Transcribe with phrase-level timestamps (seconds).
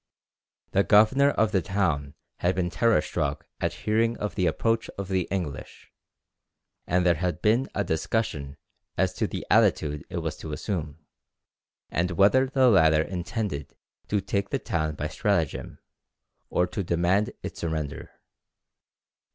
[0.71, 5.09] The governor of the town had been terror struck at hearing of the approach of
[5.09, 5.91] the English,
[6.87, 8.57] and there had been a discussion
[8.97, 11.05] as to the attitude it was to assume,
[11.91, 13.75] and whether the latter intended
[14.07, 15.77] to take the town by stratagem,
[16.49, 18.09] or to demand its surrender.